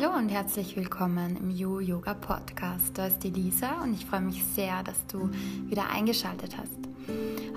[0.00, 2.96] Hallo und herzlich willkommen im You Yoga Podcast.
[2.96, 5.28] Da ist die Lisa und ich freue mich sehr, dass du
[5.66, 6.78] wieder eingeschaltet hast.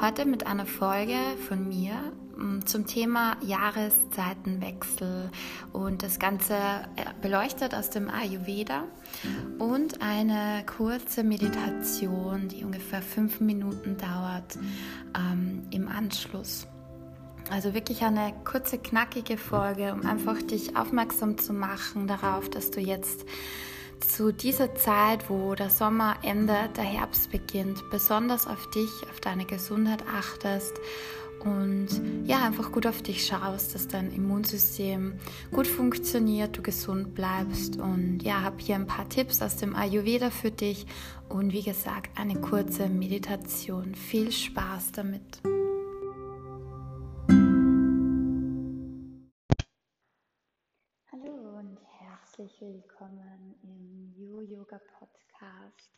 [0.01, 1.15] Heute mit einer Folge
[1.47, 1.93] von mir
[2.35, 5.29] mm, zum Thema Jahreszeitenwechsel
[5.71, 8.83] und das Ganze äh, beleuchtet aus dem Ayurveda
[9.59, 14.57] und eine kurze Meditation, die ungefähr fünf Minuten dauert,
[15.15, 16.67] ähm, im Anschluss.
[17.49, 22.79] Also wirklich eine kurze, knackige Folge, um einfach dich aufmerksam zu machen darauf, dass du
[22.79, 23.25] jetzt
[23.99, 29.45] zu dieser Zeit, wo der Sommer endet, der Herbst beginnt, besonders auf dich, auf deine
[29.45, 30.73] Gesundheit achtest
[31.43, 31.89] und
[32.25, 35.15] ja, einfach gut auf dich schaust, dass dein Immunsystem
[35.51, 40.29] gut funktioniert, du gesund bleibst und ja, habe hier ein paar Tipps aus dem Ayurveda
[40.29, 40.85] für dich
[41.27, 43.93] und wie gesagt, eine kurze Meditation.
[43.95, 45.41] Viel Spaß damit.
[51.81, 55.91] Herzlich willkommen im You Yoga Podcast.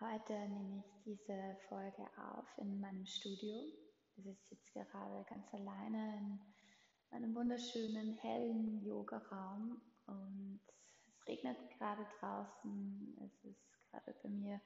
[0.00, 3.72] Heute nehme ich diese Folge auf in meinem Studio.
[4.16, 10.60] Ich sitze gerade ganz alleine in einem wunderschönen hellen Yoga-Raum und
[11.08, 13.18] es regnet gerade draußen.
[13.24, 14.60] Es ist gerade bei mir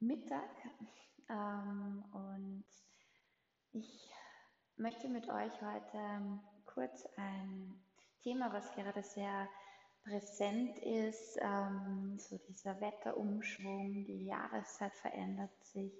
[0.00, 0.50] Mittag
[1.28, 2.64] ähm, und
[3.72, 4.10] ich
[4.76, 7.80] möchte mit euch heute kurz ein
[8.24, 9.48] Thema, was gerade sehr
[10.02, 15.92] präsent ist, ähm, so dieser Wetterumschwung, die Jahreszeit verändert sich,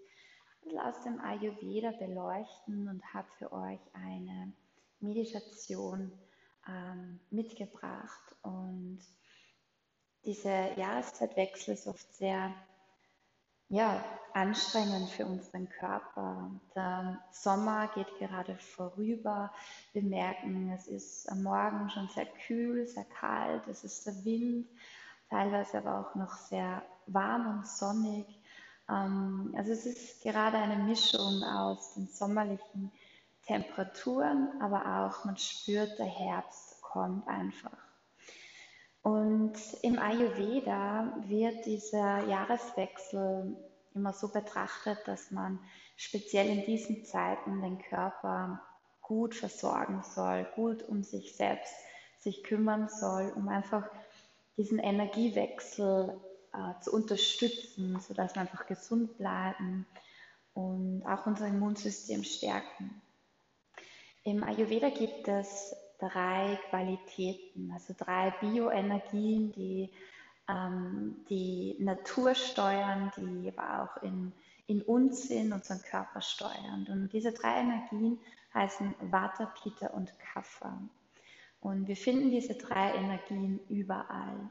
[0.78, 4.54] aus dem Ayurveda beleuchten und habe für euch eine
[5.00, 6.10] Meditation
[6.66, 8.34] ähm, mitgebracht.
[8.40, 9.00] Und
[10.24, 12.54] dieser Jahreszeitwechsel ist oft sehr
[13.74, 16.48] ja, anstrengend für unseren Körper.
[16.76, 19.52] Der Sommer geht gerade vorüber.
[19.92, 24.68] Wir merken, es ist am Morgen schon sehr kühl, sehr kalt, es ist der Wind,
[25.28, 28.26] teilweise aber auch noch sehr warm und sonnig.
[28.88, 32.92] Ähm, also es ist gerade eine Mischung aus den sommerlichen
[33.44, 37.83] Temperaturen, aber auch man spürt, der Herbst kommt einfach.
[39.04, 43.54] Und im Ayurveda wird dieser Jahreswechsel
[43.94, 45.58] immer so betrachtet, dass man
[45.94, 48.62] speziell in diesen Zeiten den Körper
[49.02, 51.74] gut versorgen soll, gut um sich selbst
[52.20, 53.86] sich kümmern soll, um einfach
[54.56, 56.18] diesen Energiewechsel
[56.54, 59.86] äh, zu unterstützen, sodass wir einfach gesund bleiben
[60.54, 63.02] und auch unser Immunsystem stärken.
[64.22, 69.90] Im Ayurveda gibt es drei Qualitäten, also drei Bioenergien, die
[70.48, 74.32] ähm, die Natur steuern, die aber auch in,
[74.66, 76.86] in uns sind, unseren Körper steuern.
[76.88, 78.18] Und diese drei Energien
[78.52, 80.78] heißen Vata, Pitta und Kapha.
[81.60, 84.50] Und wir finden diese drei Energien überall.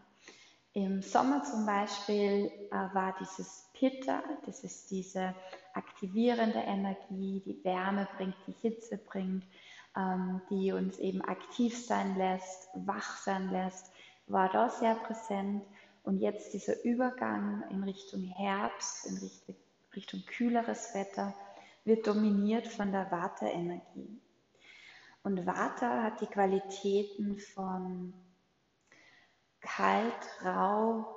[0.74, 5.36] Im Sommer zum Beispiel äh, war dieses Pitta, das ist diese
[5.76, 9.44] aktivierende Energie, die Wärme bringt, die Hitze bringt,
[9.96, 13.92] ähm, die uns eben aktiv sein lässt, wach sein lässt,
[14.28, 15.64] war da sehr präsent.
[16.04, 19.56] Und jetzt dieser Übergang in Richtung Herbst, in Richtung,
[19.96, 21.34] Richtung kühleres Wetter,
[21.86, 24.20] wird dominiert von der Vata-Energie.
[25.24, 28.14] Und Vata hat die Qualitäten von
[29.62, 31.16] kalt, rau,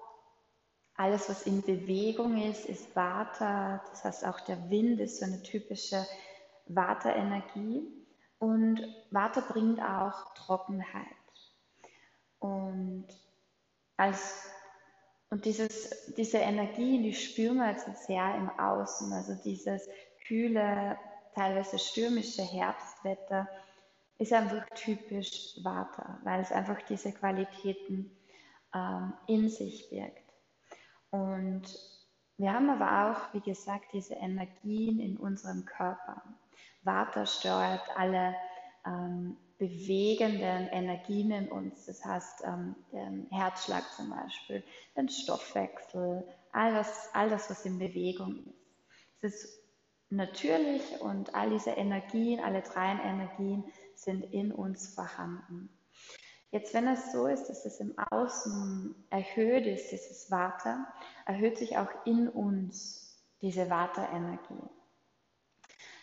[0.97, 3.83] alles, was in Bewegung ist, ist Vata.
[3.91, 6.07] Das heißt, auch der Wind ist so eine typische
[6.69, 7.83] Vata-Energie.
[8.39, 11.07] Und Vata bringt auch Trockenheit.
[12.39, 13.07] Und,
[13.97, 14.51] als,
[15.31, 19.13] und dieses, diese Energien, die spüren wir jetzt sehr im Außen.
[19.13, 19.89] Also dieses
[20.27, 20.99] kühle,
[21.35, 23.49] teilweise stürmische Herbstwetter
[24.19, 28.11] ist einfach typisch Vata, weil es einfach diese Qualitäten
[28.75, 30.33] ähm, in sich birgt.
[31.11, 31.63] Und
[32.39, 36.23] wir haben aber auch, wie gesagt, diese Energien in unserem Körper.
[36.87, 38.35] Vata steuert alle
[38.87, 44.63] ähm, bewegenden Energien in uns, das heißt ähm, Herzschlag zum Beispiel,
[44.97, 48.55] den Stoffwechsel, all das, all das, was in Bewegung ist.
[49.23, 49.63] Es ist
[50.11, 53.65] natürlich und all diese Energien, alle drei Energien
[53.95, 55.71] sind in uns vorhanden.
[56.53, 60.87] Jetzt, wenn es so ist, dass es im Außen erhöht ist, dieses Vata,
[61.27, 64.63] erhöht sich auch in uns diese Vata-Energie.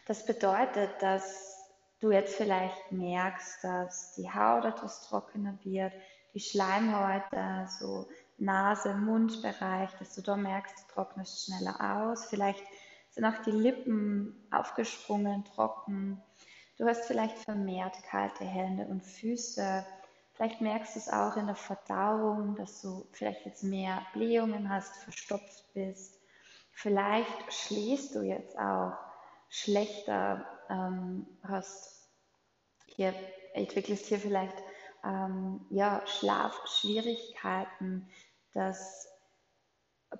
[0.05, 1.57] Das bedeutet, dass
[1.99, 5.93] du jetzt vielleicht merkst, dass die Haut etwas trockener wird,
[6.33, 8.07] die Schleimhäute, so
[8.37, 12.25] Nase, Mundbereich, dass du da merkst, du trocknest schneller aus.
[12.25, 12.63] Vielleicht
[13.11, 16.21] sind auch die Lippen aufgesprungen, trocken.
[16.77, 19.85] Du hast vielleicht vermehrt kalte Hände und Füße,
[20.33, 24.95] Vielleicht merkst du es auch in der Verdauung, dass du vielleicht jetzt mehr Blähungen hast,
[24.97, 26.19] verstopft bist.
[26.71, 28.93] Vielleicht schläfst du jetzt auch
[29.53, 32.09] schlechter, ähm, hast
[32.87, 33.13] hier,
[33.53, 34.57] entwickelst hier vielleicht
[35.05, 38.09] ähm, ja, Schlafschwierigkeiten.
[38.53, 39.07] Das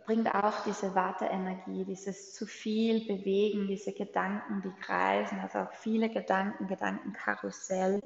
[0.05, 6.11] bringt auch diese Warteenergie, dieses zu viel Bewegen, diese Gedanken, die kreisen, also auch viele
[6.11, 8.01] Gedanken, Gedankenkarussell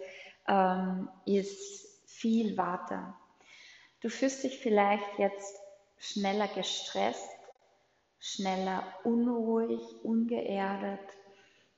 [0.48, 3.14] ähm, ist viel Warte.
[4.00, 5.60] Du fühlst dich vielleicht jetzt
[5.98, 7.30] schneller gestresst,
[8.18, 11.17] schneller unruhig, ungeerdet.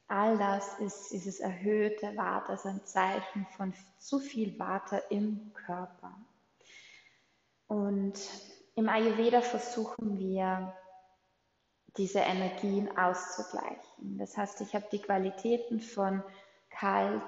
[0.10, 6.14] All das ist dieses erhöhte Warte, ist ein Zeichen von zu viel Warte im Körper.
[7.68, 8.20] Und
[8.76, 10.74] im Ayurveda versuchen wir,
[11.98, 14.18] diese Energien auszugleichen.
[14.18, 16.24] Das heißt, ich habe die Qualitäten von
[16.70, 17.22] kalt,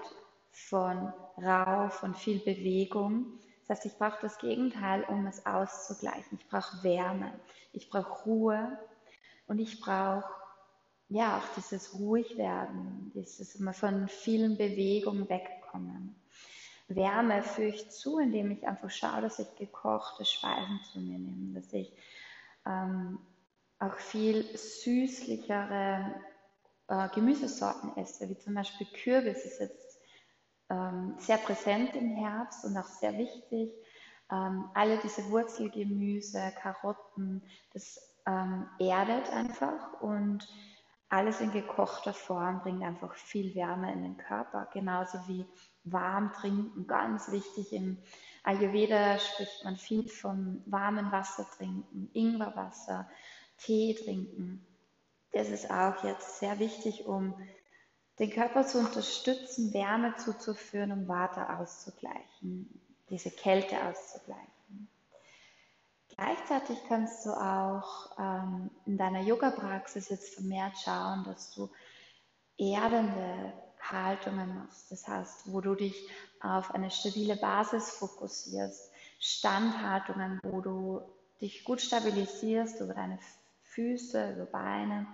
[0.51, 3.39] von rau, von viel Bewegung.
[3.67, 6.39] Das heißt, ich brauche das Gegenteil, um es auszugleichen.
[6.39, 7.33] Ich brauche Wärme,
[7.73, 8.79] ich brauche Ruhe
[9.47, 10.40] und ich brauche
[11.11, 16.15] ja auch dieses Ruhigwerden, dieses immer von vielen Bewegungen wegkommen.
[16.87, 21.53] Wärme führe ich zu, indem ich einfach schaue, dass ich gekochte Speisen zu mir nehme,
[21.53, 21.91] dass ich
[22.65, 23.19] ähm,
[23.79, 26.15] auch viel süßlichere
[26.87, 29.99] äh, Gemüsesorten esse, wie zum Beispiel Kürbis ist jetzt
[30.69, 33.73] ähm, sehr präsent im Herbst und auch sehr wichtig.
[34.31, 37.43] Ähm, alle diese Wurzelgemüse, Karotten,
[37.73, 40.47] das ähm, erdet einfach und
[41.11, 45.45] alles in gekochter Form bringt einfach viel Wärme in den Körper, genauso wie
[45.83, 47.73] warm trinken, ganz wichtig.
[47.73, 47.97] Im
[48.43, 53.09] Ayurveda spricht man viel vom warmen Wasser trinken, Ingwerwasser,
[53.57, 54.65] Tee trinken.
[55.33, 57.35] Das ist auch jetzt sehr wichtig, um
[58.19, 62.69] den Körper zu unterstützen, Wärme zuzuführen, um Water auszugleichen,
[63.09, 64.20] diese Kälte auszugleichen.
[66.21, 71.67] Gleichzeitig kannst du auch ähm, in deiner Yoga-Praxis jetzt vermehrt schauen, dass du
[72.59, 73.51] erdende
[73.81, 74.91] Haltungen machst.
[74.91, 76.07] Das heißt, wo du dich
[76.39, 81.01] auf eine stabile Basis fokussierst, Standhaltungen, wo du
[81.41, 83.17] dich gut stabilisierst über deine
[83.63, 85.07] Füße, über Beine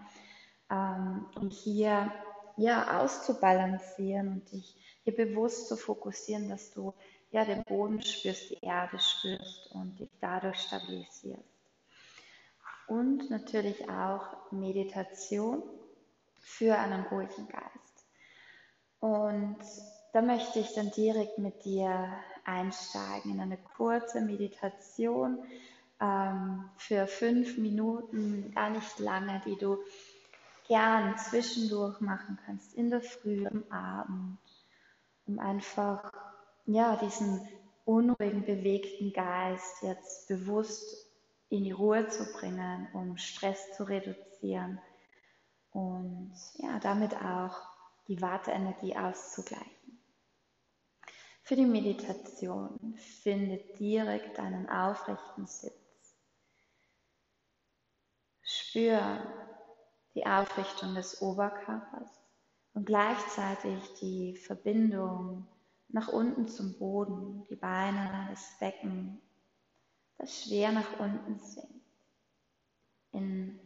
[0.69, 2.11] ähm, und hier
[2.57, 4.75] ja, auszubalancieren und dich
[5.05, 6.93] hier bewusst zu fokussieren, dass du
[7.31, 11.43] ja den Boden spürst, die Erde spürst und dich dadurch stabilisierst.
[12.87, 15.61] Und natürlich auch Meditation
[16.39, 18.05] für einen ruhigen Geist.
[18.99, 19.57] Und
[20.13, 22.13] da möchte ich dann direkt mit dir
[22.45, 25.43] einsteigen in eine kurze Meditation
[25.99, 29.77] ähm, für fünf Minuten, gar nicht lange, die du
[30.67, 34.37] gern zwischendurch machen kannst, in der Früh, am Abend,
[35.25, 36.11] um einfach
[36.67, 37.47] ja, diesen
[37.85, 41.07] unruhigen, bewegten Geist jetzt bewusst
[41.49, 44.79] in die Ruhe zu bringen, um Stress zu reduzieren
[45.71, 47.55] und ja, damit auch
[48.07, 49.67] die Warteenergie auszugleichen.
[51.41, 55.73] Für die Meditation finde direkt einen aufrechten Sitz.
[58.41, 59.21] Spür
[60.13, 62.09] die Aufrichtung des Oberkörpers
[62.73, 65.47] und gleichzeitig die Verbindung
[65.89, 69.21] nach unten zum Boden, die Beine, das Becken,
[70.17, 71.73] das schwer nach unten sinkt.
[73.11, 73.59] In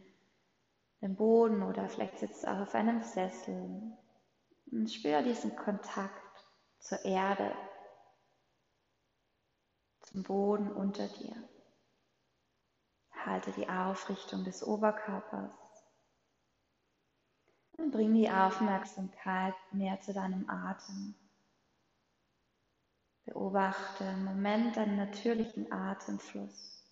[1.00, 3.92] den Boden oder vielleicht sitzt du auch auf einem Sessel
[4.70, 6.46] und spür diesen Kontakt
[6.78, 7.54] zur Erde,
[10.00, 11.36] zum Boden unter dir.
[13.24, 15.54] Halte die Aufrichtung des Oberkörpers
[17.72, 21.14] und bring die Aufmerksamkeit mehr zu deinem Atem.
[23.24, 26.84] Beobachte im Moment deinen natürlichen Atemfluss,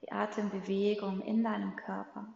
[0.00, 2.26] die Atembewegung in deinem Körper.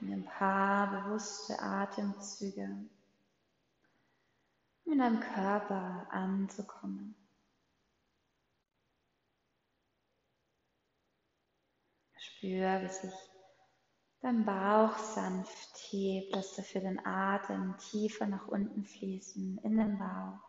[0.00, 2.64] Und ein paar bewusste Atemzüge,
[4.84, 7.14] um in deinem Körper anzukommen.
[12.18, 13.35] Spür, wie sich
[14.26, 20.40] dein Bauch sanft hebt, lass dafür den Atem tiefer nach unten fließen in den Bauch.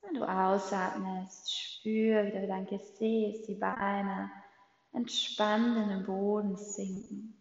[0.00, 4.28] Wenn du ausatmest, spür wieder dein Gesäß, die Beine
[4.92, 7.40] entspannt in den Boden sinken.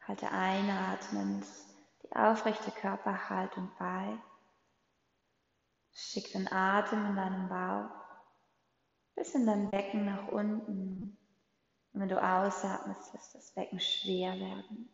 [0.00, 1.46] Halte einatmend
[2.02, 4.18] die aufrechte Körperhaltung bei.
[5.92, 7.94] Schick den Atem in deinen Bauch
[9.14, 11.21] bis in dein Becken nach unten.
[11.92, 14.88] Und wenn du ausatmest, lässt das Becken schwer werden.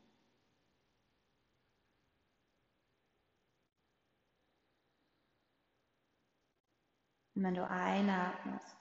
[7.35, 8.77] Und wenn du einatmest,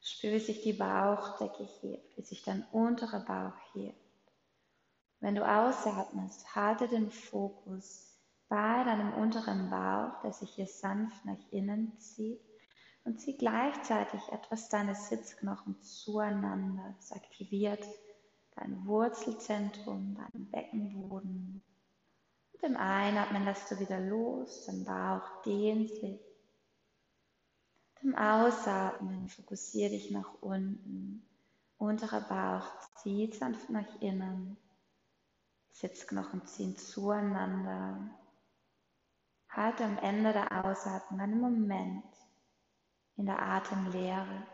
[0.00, 3.98] spür, wie sich die Bauchdecke hebt, wie sich dein unterer Bauch hebt.
[5.20, 11.36] Wenn du ausatmest, halte den Fokus bei deinem unteren Bauch, der sich hier sanft nach
[11.50, 12.40] innen zieht
[13.08, 16.94] und zieh gleichzeitig etwas deine Sitzknochen zueinander.
[17.00, 17.82] Es aktiviert
[18.54, 21.62] dein Wurzelzentrum, deinen Beckenboden.
[22.52, 26.20] Mit dem Einatmen lässt du wieder los, dein Bauch dehnt sich.
[27.94, 31.26] Mit dem Ausatmen fokussiere dich nach unten.
[31.78, 34.58] Unterer Bauch zieht sanft nach innen.
[35.72, 38.10] Sitzknochen ziehen zueinander.
[39.48, 42.04] Halte am Ende der Ausatmung einen Moment
[43.18, 44.46] in der Atemlehre.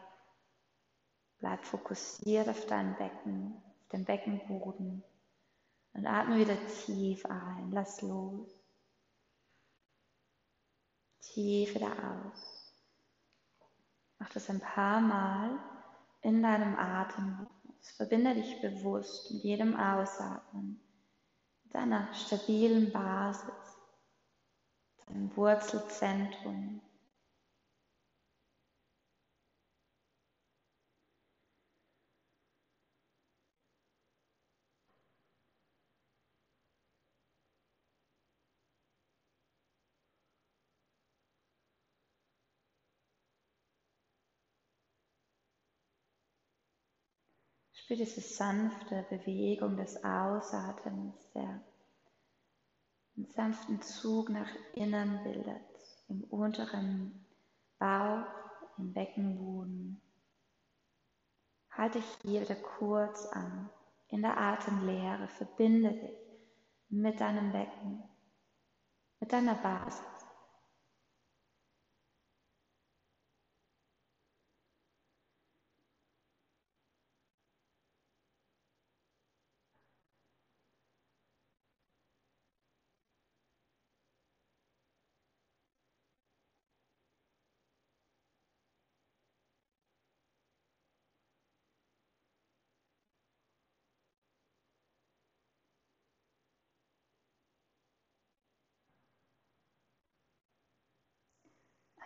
[1.38, 5.04] Bleib fokussiert auf dein Becken, auf den Beckenboden
[5.92, 7.71] und atme wieder tief ein.
[7.71, 8.50] Lass los.
[11.21, 12.73] Tief wieder aus.
[14.18, 15.59] Mach das ein paar Mal
[16.23, 17.90] in deinem Atemrhythmus.
[17.97, 20.80] Verbinde dich bewusst mit jedem Ausatmen,
[21.64, 23.76] mit einer stabilen Basis,
[25.06, 26.80] deinem Wurzelzentrum,
[47.85, 51.62] Spür diese sanfte Bewegung des Ausatmens, der
[53.14, 55.61] einen sanften Zug nach innen bildet,
[56.09, 57.26] im unteren
[57.79, 58.25] Bauch,
[58.79, 60.00] im Beckenboden.
[61.73, 63.69] Halte hier wieder kurz an,
[64.09, 66.19] in der Atemlehre, verbinde dich
[66.88, 68.03] mit deinem Becken,
[69.21, 70.13] mit deiner Basis.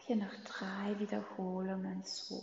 [0.08, 2.40] Hier noch drei Wiederholungen zu.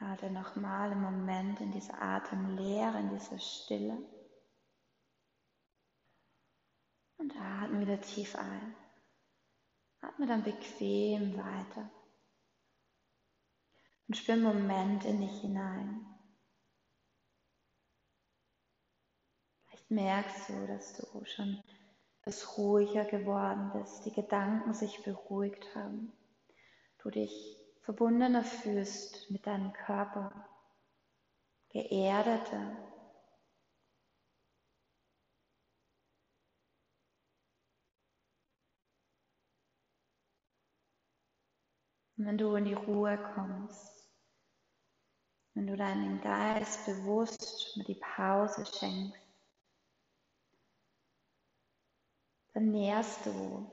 [0.00, 3.98] Halte nochmal im Moment in dieser Atemlehre, in dieser Stille.
[7.18, 8.74] Und atme wieder tief ein.
[10.00, 11.90] Atme dann bequem weiter.
[14.08, 16.06] Und spür einen Moment in dich hinein.
[19.66, 21.62] Vielleicht merkst du, dass du schon
[22.20, 26.10] etwas ruhiger geworden bist, die Gedanken sich beruhigt haben,
[27.02, 27.59] du dich
[27.90, 30.48] verbundener fühlst mit deinem Körper,
[31.70, 32.76] geerdeter.
[42.16, 44.08] Und wenn du in die Ruhe kommst,
[45.54, 49.20] wenn du deinen Geist bewusst mit die Pause schenkst,
[52.52, 53.68] dann nährst du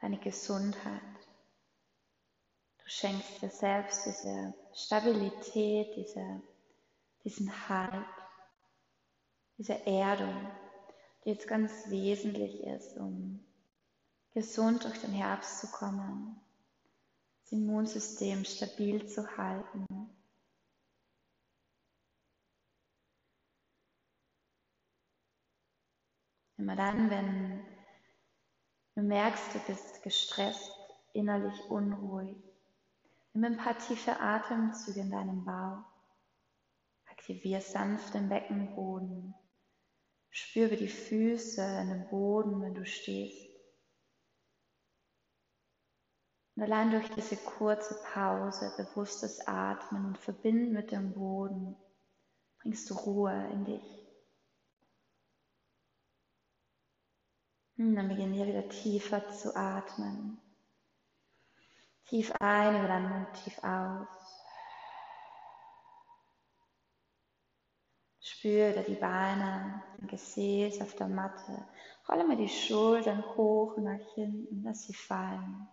[0.00, 1.23] deine Gesundheit.
[2.84, 6.42] Du schenkst dir selbst diese Stabilität, diese,
[7.24, 8.04] diesen Halt,
[9.56, 10.50] diese Erdung,
[11.24, 13.42] die jetzt ganz wesentlich ist, um
[14.34, 16.38] gesund durch den Herbst zu kommen,
[17.42, 19.86] das Immunsystem stabil zu halten.
[26.58, 27.64] Immer dann, wenn
[28.94, 30.70] du merkst, du bist gestresst,
[31.14, 32.36] innerlich unruhig,
[33.34, 35.84] Nimm ein paar tiefe Atemzüge in deinem Bauch.
[37.10, 39.34] Aktiviere sanft den Beckenboden.
[40.30, 43.50] Spüre die Füße in den Boden, wenn du stehst.
[46.54, 51.76] Und allein durch diese kurze Pause, bewusstes Atmen und Verbinden mit dem Boden,
[52.60, 54.08] bringst du Ruhe in dich.
[57.78, 60.40] Und dann beginn hier wieder tiefer zu atmen.
[62.14, 64.06] Tief ein über deinen tief aus.
[68.20, 71.66] Spüre die Beine, dein Gesäß auf der Matte.
[72.08, 75.66] Rolle mal die Schultern hoch nach hinten, lass sie fallen.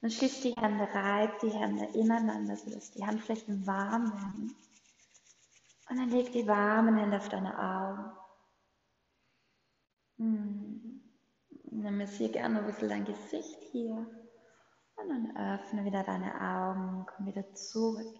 [0.00, 4.56] Und schließ die Hände, reib die Hände ineinander, sodass die Handflächen warm werden.
[5.90, 8.16] Und dann leg die warmen Hände auf deine Augen.
[10.16, 11.02] Hm.
[11.64, 14.06] Nimm es hier gerne ein bisschen dein Gesicht hier.
[14.96, 18.18] Und dann öffne wieder deine Augen, komm wieder zurück.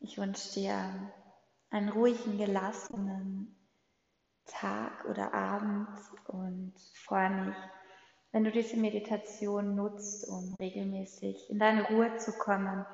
[0.00, 1.12] Ich wünsche dir
[1.70, 3.56] einen ruhigen, gelassenen
[4.46, 5.88] Tag oder Abend
[6.28, 7.56] und freue mich,
[8.32, 12.84] wenn du diese Meditation nutzt, um regelmäßig in deine Ruhe zu kommen,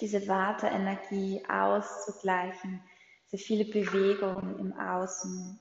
[0.00, 2.82] diese Vata-Energie auszugleichen,
[3.26, 5.60] diese viele Bewegungen im Außen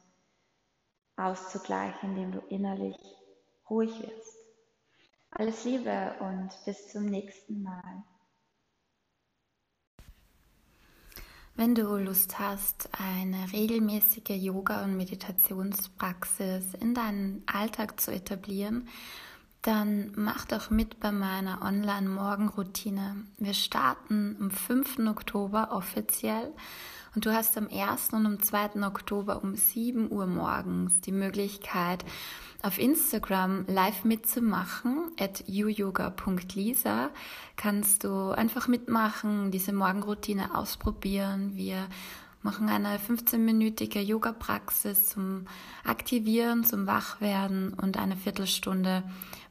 [1.18, 2.98] auszugleichen, indem du innerlich
[3.70, 4.35] ruhig wirst.
[5.38, 8.04] Alles Liebe und bis zum nächsten Mal.
[11.56, 18.88] Wenn du Lust hast, eine regelmäßige Yoga- und Meditationspraxis in deinen Alltag zu etablieren,
[19.62, 23.26] dann mach doch mit bei meiner Online-Morgenroutine.
[23.38, 25.00] Wir starten am 5.
[25.00, 26.54] Oktober offiziell
[27.14, 28.14] und du hast am 1.
[28.14, 28.86] und am 2.
[28.88, 32.06] Oktober um 7 Uhr morgens die Möglichkeit,
[32.66, 37.12] auf Instagram live mitzumachen, at uyoga.lisa,
[37.56, 41.52] kannst du einfach mitmachen, diese Morgenroutine ausprobieren.
[41.54, 41.86] Wir
[42.42, 45.46] machen eine 15-minütige Yoga-Praxis zum
[45.84, 49.04] Aktivieren, zum Wachwerden und eine Viertelstunde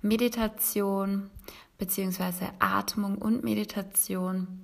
[0.03, 1.31] Meditation
[1.79, 4.61] beziehungsweise Atmung und Meditation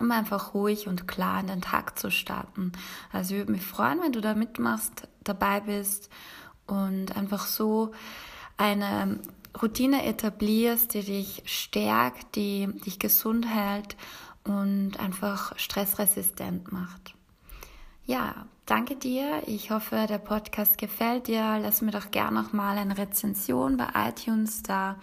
[0.00, 2.70] um einfach ruhig und klar in den Tag zu starten.
[3.10, 6.08] Also ich würde mich freuen, wenn du da mitmachst, dabei bist
[6.68, 7.90] und einfach so
[8.56, 9.18] eine
[9.60, 13.96] Routine etablierst, die dich stärkt, die dich gesund hält
[14.44, 17.14] und einfach stressresistent macht.
[18.06, 19.42] Ja, danke dir.
[19.46, 21.58] Ich hoffe, der Podcast gefällt dir.
[21.60, 24.96] Lass mir doch gerne noch mal eine Rezension bei iTunes da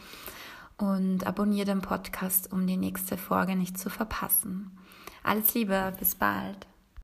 [0.77, 4.77] und abonniere den Podcast, um die nächste Folge nicht zu verpassen.
[5.23, 6.67] Alles Liebe, bis bald.